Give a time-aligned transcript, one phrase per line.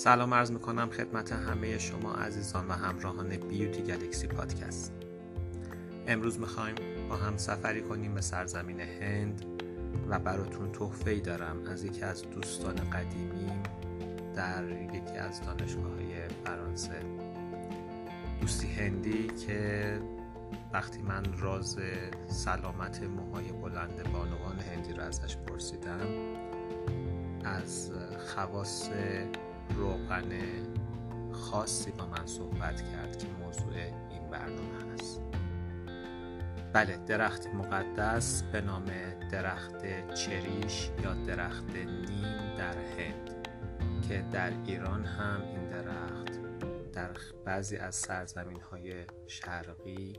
[0.00, 4.92] سلام عرض می‌کنم خدمت همه شما عزیزان و همراهان بیوتی گلکسی پادکست.
[6.06, 6.74] امروز می‌خوایم
[7.08, 9.44] با هم سفری کنیم به سرزمین هند
[10.08, 11.66] و براتون تحفه ای دارم.
[11.66, 13.62] از یکی از دوستان قدیمیم
[14.36, 17.00] در یکی از دانشگاه های فرانسه.
[18.40, 20.00] دوستی هندی که
[20.72, 21.78] وقتی من راز
[22.26, 26.06] سلامت موهای بلند بانوان هندی رو ازش پرسیدم
[27.44, 27.90] از
[28.26, 28.88] خواص
[29.76, 30.30] روغن
[31.32, 33.74] خاصی با من صحبت کرد که موضوع
[34.10, 35.20] این برنامه هست
[36.72, 38.84] بله درخت مقدس به نام
[39.32, 43.48] درخت چریش یا درخت نیم در هند
[44.08, 46.40] که در ایران هم این درخت
[46.92, 47.10] در
[47.44, 50.12] بعضی از سرزمین های شرقی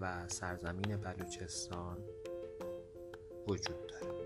[0.00, 1.98] و سرزمین بلوچستان
[3.48, 4.23] وجود داره.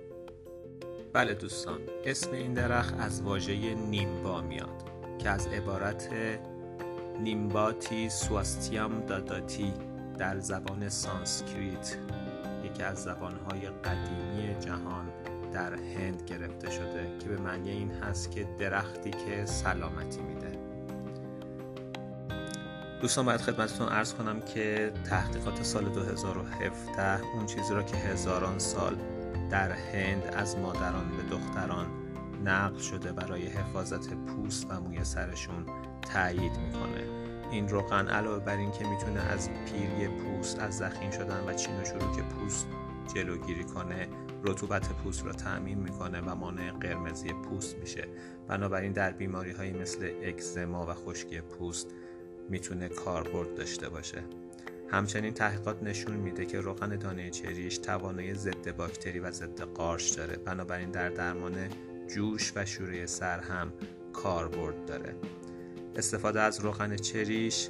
[1.13, 4.83] بله دوستان اسم این درخت از واژه نیمبا میاد
[5.19, 6.09] که از عبارت
[7.21, 9.75] نیمباتی سواستیام داداتی
[10.19, 11.97] در زبان سانسکریت
[12.65, 15.13] یکی از زبانهای قدیمی جهان
[15.53, 20.59] در هند گرفته شده که به معنی این هست که درختی که سلامتی میده.
[23.01, 28.97] دوستان باید خدمتتون ارز کنم که تحقیقات سال 2017 اون چیزی را که هزاران سال
[29.51, 31.87] در هند از مادران به دختران
[32.45, 35.67] نقل شده برای حفاظت پوست و موی سرشون
[36.13, 37.05] تایید می‌کنه.
[37.51, 41.81] این روغن علاوه بر این که می‌تونه از پیری پوست از زخیم شدن و چین
[41.81, 42.67] و چروک پوست
[43.15, 44.09] جلوگیری کنه
[44.45, 48.09] رطوبت پوست رو تعمین می‌کنه و مانع قرمزی پوست میشه.
[48.49, 51.87] بنابراین در بیماری هایی مثل اکزما و خشکی پوست
[52.49, 54.23] می‌تونه کاربرد داشته باشه.
[54.91, 60.37] همچنین تحقیقات نشون میده که روغن دانه چریش توانایی ضد باکتری و ضد قارش داره.
[60.37, 61.55] بنابراین در درمان
[62.07, 63.73] جوش و شوره سر هم
[64.13, 65.15] کاربرد داره.
[65.97, 67.69] استفاده از روغن چریش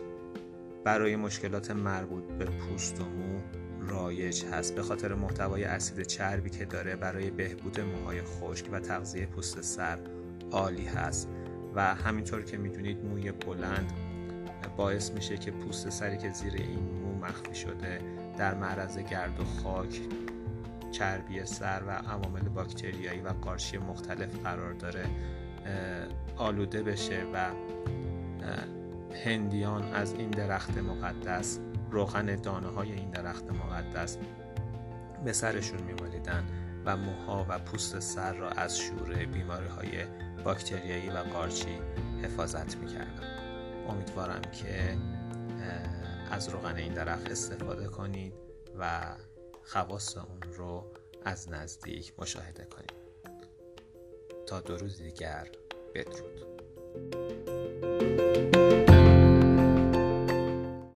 [0.84, 3.40] برای مشکلات مربوط به پوست و مو
[3.80, 4.74] رایج هست.
[4.74, 9.98] به خاطر محتوای اسید چربی که داره برای بهبود موهای خشک و تغذیه پوست سر
[10.50, 11.28] عالی هست.
[11.74, 13.92] و همینطور که می‌دونید موی بلند
[14.76, 18.00] باعث میشه که پوست سری که زیر این مو مخفی شده
[18.38, 20.00] در معرض گرد و خاک
[20.92, 25.06] چربی سر و عوامل باکتریایی و قارچی مختلف قرار داره
[26.36, 27.50] آلوده بشه و
[29.24, 31.58] هندیان از این درخت مقدس
[31.90, 34.18] روغن دانه های این درخت مقدس
[35.24, 36.44] به سرشون میمالیدن
[36.84, 40.04] و موها و پوست سر را از شوره بیماری های
[40.44, 41.78] باکتریایی و قارچی
[42.22, 43.47] حفاظت می‌کردن.
[43.88, 44.96] امیدوارم که
[46.30, 48.34] از روغن این درخت استفاده کنید
[48.78, 49.16] و
[49.62, 50.92] خواص اون رو
[51.24, 52.92] از نزدیک مشاهده کنید.
[54.46, 55.48] تا دو روز دیگر
[55.94, 56.48] بدرود.